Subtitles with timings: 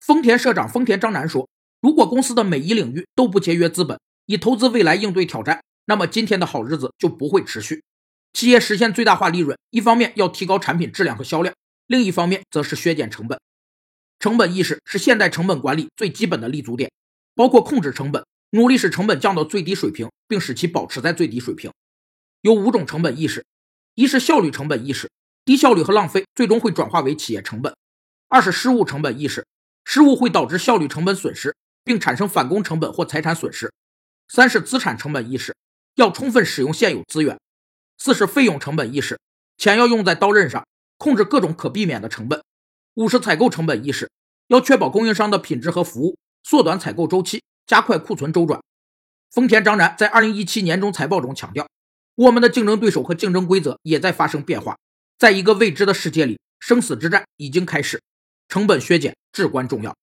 [0.00, 1.46] 丰田社长丰田章男说
[1.82, 7.84] ：“如果公司的每一领域都不节约资本，以投资未来应对挑战，那么今天的好日子就不会持续。
[8.32, 11.54] 企业实现最大化利润，一方面要提高产品质量和销量，
[11.86, 13.38] 另一方面则是削减成本。
[14.18, 16.90] 成本意识是现代成本管理最基本的立足点，
[17.34, 21.70] 包括控制成本，努力使成本降到最低水平，并使其保持在最低水平。
[22.40, 23.44] 有五种成本意识：
[23.94, 25.10] 一是效率成本意识，
[25.44, 27.74] 低效率和浪费最终会转化为企业成本；
[28.28, 29.44] 二是失误成本意识。
[29.92, 33.72] 失误会导致效率成本损失，并产生返工成本或财产损失。
[34.28, 35.56] 三是资产成本意识，
[35.96, 37.36] 要充分使用现有资源。
[37.98, 39.18] 四是费用成本意识，
[39.56, 40.64] 钱要用在刀刃上，
[40.96, 42.40] 控制各种可避免的成本。
[42.94, 44.08] 五是采购成本意识，
[44.46, 48.60] 要确保供应商的品质和服务，缩短采购周期，加快库存周转。
[49.32, 51.66] 丰田章男在二零一七年中财报中强调，
[52.14, 54.78] 我们的竞争对手和竞争规则也在发生变化，
[55.18, 58.00] 在一个未知的世界里，生死之战已经开始。
[58.50, 60.00] 成本削减至关重要。